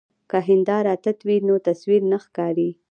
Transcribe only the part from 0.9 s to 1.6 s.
تت وي نو